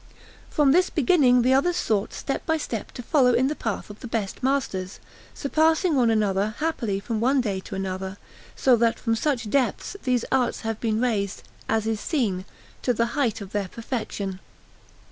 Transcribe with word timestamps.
From 0.49 0.71
this 0.71 0.89
beginning 0.89 1.43
the 1.43 1.53
others 1.53 1.77
sought 1.77 2.11
step 2.11 2.43
by 2.47 2.57
step 2.57 2.91
to 2.93 3.03
follow 3.03 3.35
in 3.35 3.49
the 3.49 3.55
path 3.55 3.91
of 3.91 3.99
the 3.99 4.07
best 4.07 4.41
masters, 4.41 4.99
surpassing 5.35 5.95
one 5.95 6.09
another 6.09 6.55
happily 6.57 6.99
from 6.99 7.19
one 7.19 7.39
day 7.39 7.59
to 7.59 7.75
another, 7.75 8.17
so 8.55 8.75
that 8.77 8.97
from 8.97 9.15
such 9.15 9.51
depths 9.51 9.95
these 10.01 10.25
arts 10.31 10.61
have 10.61 10.79
been 10.79 10.99
raised, 10.99 11.43
as 11.69 11.85
is 11.85 11.99
seen, 11.99 12.45
to 12.81 12.95
the 12.95 13.05
height 13.13 13.41
of 13.41 13.51
their 13.51 13.67
perfection. 13.67 14.39